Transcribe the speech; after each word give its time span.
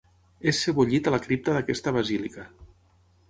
És 0.51 0.61
sebollit 0.67 1.09
a 1.09 1.13
la 1.15 1.19
cripta 1.27 1.55
d'aquesta 1.57 1.95
basílica. 1.99 2.47